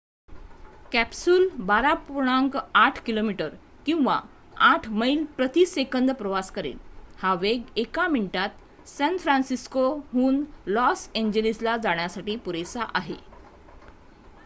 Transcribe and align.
Capsule 0.91 1.43
१२.८ 1.63 3.01
किमी 3.01 3.33
किंवा 3.85 4.15
८ 4.67 4.87
मैल 4.93 5.23
प्रति 5.35 5.65
सेकंद 5.67 6.11
प्रवास 6.13 6.49
करेल. 6.51 6.79
हा 7.19 7.33
वेग 7.43 7.77
एका 7.79 8.07
मिनिटात 8.09 8.57
सॅन 8.87 9.17
फ्रान्सिस्कोहून 9.19 10.43
लॉस 10.69 11.07
एॅन्जेलिसला 11.15 11.77
जाण्यासाठी 11.79 12.35
पुरेसा 12.41 12.87
आहे 12.93 13.17